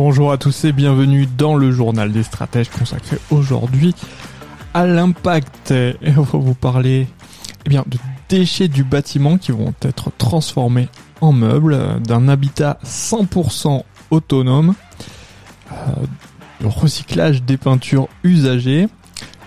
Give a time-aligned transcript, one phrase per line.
[0.00, 3.96] Bonjour à tous et bienvenue dans le journal des stratèges consacré aujourd'hui
[4.72, 5.72] à l'impact.
[5.72, 7.08] Et on va vous parler
[7.66, 7.98] eh bien, de
[8.28, 10.88] déchets du bâtiment qui vont être transformés
[11.20, 14.74] en meubles, d'un habitat 100% autonome,
[15.72, 15.74] euh,
[16.60, 18.86] de recyclage des peintures usagées,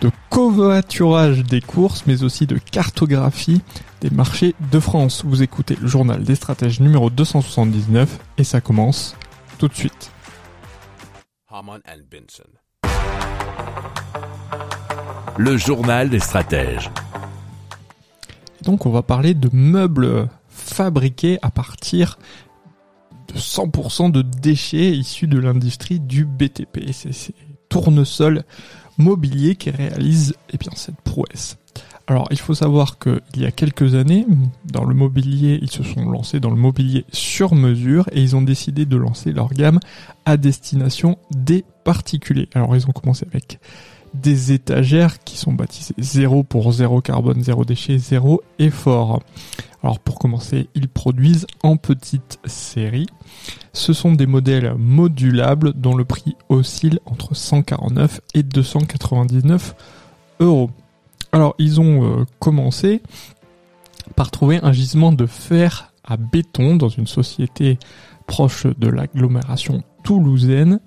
[0.02, 3.62] de covoiturage des courses, mais aussi de cartographie
[4.02, 5.24] des marchés de France.
[5.26, 9.16] Vous écoutez le journal des stratèges numéro 279 et ça commence
[9.58, 10.11] tout de suite.
[15.38, 16.90] Le journal des stratèges.
[18.64, 22.18] Donc on va parler de meubles fabriqués à partir
[23.28, 26.90] de 100% de déchets issus de l'industrie du BTP.
[26.94, 27.36] C'est ces
[27.68, 28.44] tournesols
[28.98, 31.58] mobiliers qui réalisent eh bien, cette prouesse.
[32.12, 34.28] Alors il faut savoir qu'il y a quelques années,
[34.66, 38.42] dans le mobilier, ils se sont lancés dans le mobilier sur mesure et ils ont
[38.42, 39.80] décidé de lancer leur gamme
[40.26, 42.50] à destination des particuliers.
[42.54, 43.60] Alors ils ont commencé avec
[44.14, 49.22] des étagères qui sont baptisées 0 pour 0 carbone, 0 déchet, 0 effort.
[49.82, 53.08] Alors pour commencer, ils produisent en petite série.
[53.72, 59.76] Ce sont des modèles modulables dont le prix oscille entre 149 et 299
[60.42, 60.72] euros.
[61.32, 63.02] Alors ils ont euh, commencé
[64.16, 67.78] par trouver un gisement de fer à béton dans une société
[68.28, 70.80] proche de l'agglomération toulousaine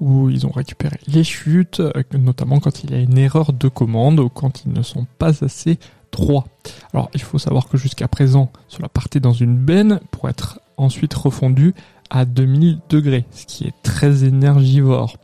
[0.00, 3.68] où ils ont récupéré les chutes, euh, notamment quand il y a une erreur de
[3.68, 5.78] commande ou quand ils ne sont pas assez
[6.12, 6.44] droits.
[6.92, 11.14] Alors il faut savoir que jusqu'à présent, cela partait dans une benne pour être ensuite
[11.14, 11.74] refondu
[12.10, 15.16] à 2000 degrés, ce qui est très énergivore.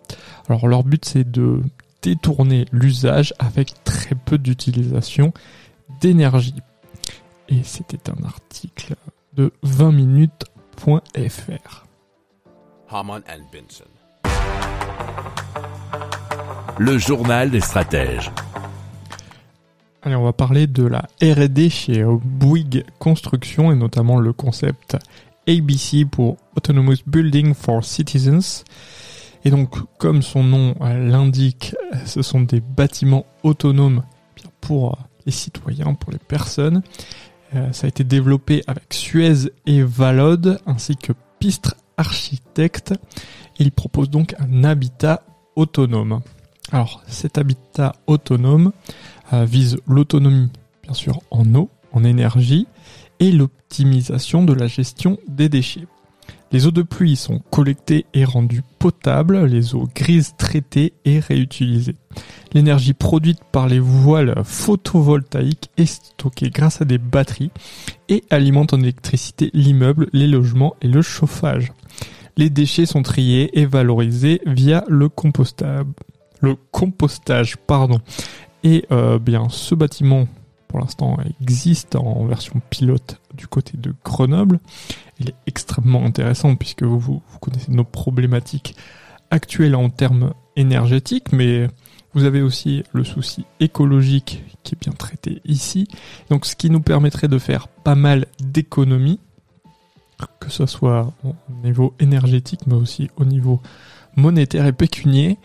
[0.48, 1.60] Alors leur but c'est de
[2.02, 5.34] détourner l'usage avec très peu d'utilisation
[6.00, 6.54] d'énergie.
[7.50, 8.94] Et c'était un article
[9.34, 11.86] de 20 minutes.fr.
[13.52, 13.84] Benson.
[16.78, 18.30] Le journal des stratèges.
[20.00, 24.96] Allez, on va parler de la R&D chez Bouygues Construction et notamment le concept
[25.46, 28.64] ABC pour Autonomous Building for Citizens.
[29.44, 31.74] Et donc, comme son nom l'indique,
[32.06, 34.02] ce sont des bâtiments autonomes
[34.60, 36.82] pour les citoyens, pour les personnes.
[37.54, 42.94] Euh, ça a été développé avec Suez et Valode, ainsi que Pistre Architecte.
[43.58, 45.22] Il propose donc un habitat
[45.56, 46.20] autonome.
[46.70, 48.72] Alors, cet habitat autonome
[49.32, 50.50] euh, vise l'autonomie,
[50.82, 52.66] bien sûr, en eau, en énergie,
[53.20, 55.86] et l'optimisation de la gestion des déchets.
[56.52, 61.96] Les eaux de pluie sont collectées et rendues potables, les eaux grises traitées et réutilisées.
[62.52, 67.50] L'énergie produite par les voiles photovoltaïques est stockée grâce à des batteries
[68.10, 71.72] et alimente en électricité l'immeuble, les logements et le chauffage.
[72.36, 75.86] Les déchets sont triés et valorisés via le compostage.
[76.40, 78.00] Le compostage, pardon.
[78.62, 80.28] Et euh, bien, ce bâtiment,
[80.68, 84.60] pour l'instant, existe en version pilote du côté de Grenoble.
[85.20, 88.76] Il est extrêmement intéressant puisque vous, connaissez nos problématiques
[89.30, 91.68] actuelles en termes énergétiques, mais
[92.14, 95.88] vous avez aussi le souci écologique qui est bien traité ici.
[96.28, 99.18] Donc, ce qui nous permettrait de faire pas mal d'économies,
[100.38, 101.34] que ce soit au
[101.64, 103.60] niveau énergétique, mais aussi au niveau
[104.16, 105.38] monétaire et pécunier.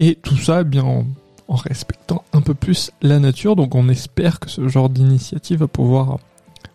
[0.00, 1.06] Et tout ça, eh bien, en,
[1.48, 3.56] en respectant un peu plus la nature.
[3.56, 6.18] Donc, on espère que ce genre d'initiative va pouvoir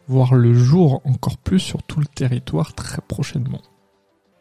[0.08, 3.62] voir le jour encore plus sur tout le territoire très prochainement.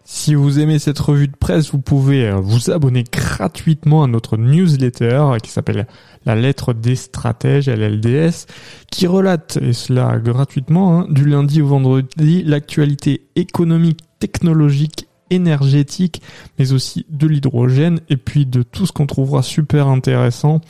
[0.09, 4.37] Si vous aimez cette revue de presse, vous pouvez euh, vous abonner gratuitement à notre
[4.37, 5.89] newsletter qui s'appelle
[6.25, 8.47] La lettre des stratèges, LLDS,
[8.89, 16.23] qui relate, et cela gratuitement, hein, du lundi au vendredi, l'actualité économique, technologique, énergétique,
[16.57, 20.61] mais aussi de l'hydrogène, et puis de tout ce qu'on trouvera super intéressant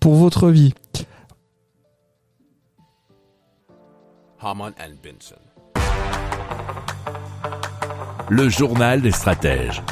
[0.00, 0.74] pour votre vie.
[4.42, 4.62] And.
[8.30, 9.82] Le journal des stratèges.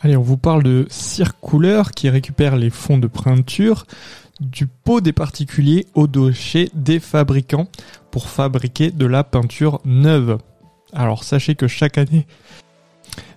[0.00, 3.84] Allez, on vous parle de Circouleur qui récupère les fonds de peinture
[4.40, 7.68] du pot des particuliers aux déchets des fabricants
[8.10, 10.38] pour fabriquer de la peinture neuve.
[10.94, 12.26] Alors sachez que chaque année,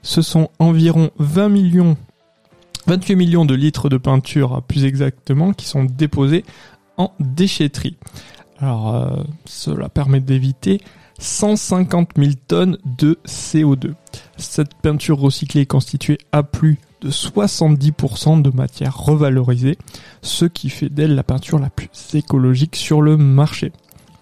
[0.01, 1.97] ce sont environ 20 millions,
[2.87, 6.45] 28 millions de litres de peinture plus exactement, qui sont déposés
[6.95, 7.97] en déchetterie.
[8.59, 10.81] Alors euh, cela permet d'éviter
[11.19, 13.93] 150 000 tonnes de CO2.
[14.37, 19.77] Cette peinture recyclée est constituée à plus de 70% de matière revalorisée,
[20.21, 23.71] ce qui fait d'elle la peinture la plus écologique sur le marché.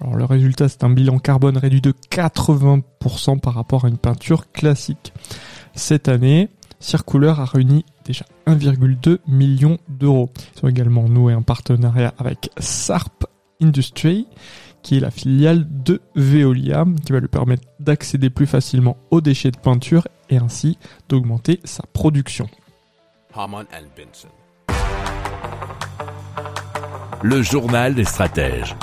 [0.02, 4.52] Alors le résultat c'est un bilan carbone réduit de 80% par rapport à une peinture
[4.52, 5.14] classique.
[5.76, 10.30] Cette année, Circouleur a réuni déjà 1,2 million d'euros.
[10.58, 13.26] Ils ont également noué un partenariat avec Sarp
[13.64, 14.28] Industry,
[14.82, 19.52] qui est la filiale de Veolia, qui va lui permettre d'accéder plus facilement aux déchets
[19.52, 20.78] de peinture et ainsi
[21.10, 22.48] d'augmenter sa production.
[27.24, 28.76] Le journal des stratèges.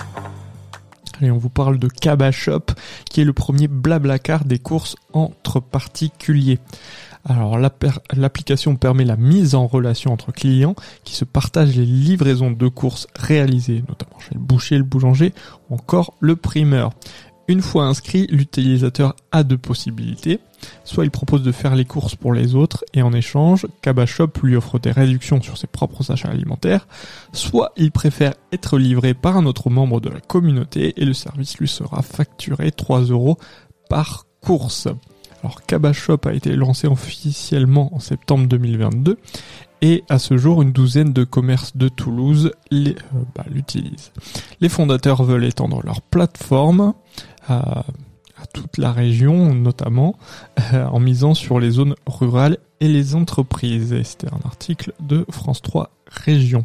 [1.23, 2.73] Et on vous parle de Cabashop,
[3.11, 6.59] qui est le premier blablacar des courses entre particuliers.
[7.25, 10.75] Alors l'application permet la mise en relation entre clients
[11.05, 15.35] qui se partagent les livraisons de courses réalisées, notamment chez le boucher, le boulanger
[15.69, 16.93] ou encore le primeur.
[17.51, 20.39] Une fois inscrit, l'utilisateur a deux possibilités.
[20.85, 24.55] Soit il propose de faire les courses pour les autres et en échange, Cabashop lui
[24.55, 26.87] offre des réductions sur ses propres achats alimentaires,
[27.33, 31.59] soit il préfère être livré par un autre membre de la communauté et le service
[31.59, 33.37] lui sera facturé 3 euros
[33.89, 34.87] par course.
[35.43, 39.19] Alors Cabashop a été lancé officiellement en septembre 2022
[39.83, 42.93] et à ce jour une douzaine de commerces de Toulouse euh,
[43.35, 44.13] bah, l'utilisent.
[44.61, 46.93] Les fondateurs veulent étendre leur plateforme
[47.49, 47.85] à,
[48.55, 50.17] toute la région notamment
[50.73, 53.95] euh, en misant sur les zones rurales et les entreprises.
[54.03, 56.65] C'était un article de France 3 Région.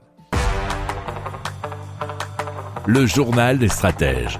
[2.85, 4.39] Le journal des stratèges.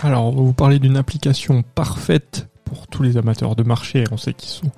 [0.00, 4.04] Alors, on va vous parler d'une application parfaite pour tous les amateurs de marché.
[4.10, 4.70] On sait qu'ils sont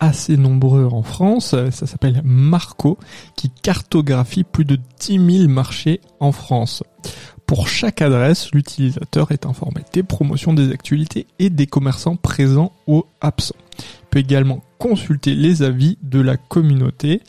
[0.00, 1.54] assez nombreux en France.
[1.70, 2.98] Ça s'appelle Marco,
[3.36, 6.82] qui cartographie plus de 10 000 marchés en France.
[7.52, 13.04] Pour chaque adresse, l'utilisateur est informé des promotions, des actualités et des commerçants présents ou
[13.20, 13.56] absents.
[13.78, 17.20] Il peut également consulter les avis de la communauté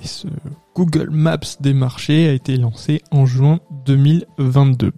[0.00, 0.28] et ce
[0.76, 4.92] Google Maps des marchés a été lancé en juin 2022.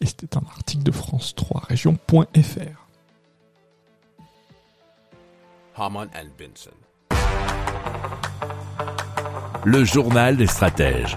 [0.00, 2.88] Et c'était un article de France 3 région.fr.
[9.64, 11.16] Le journal des stratèges.